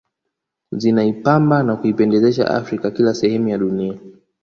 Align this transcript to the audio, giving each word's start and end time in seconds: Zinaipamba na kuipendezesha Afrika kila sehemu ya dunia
Zinaipamba 0.71 1.63
na 1.63 1.75
kuipendezesha 1.75 2.47
Afrika 2.49 2.91
kila 2.91 3.13
sehemu 3.13 3.49
ya 3.49 3.57
dunia 3.57 3.97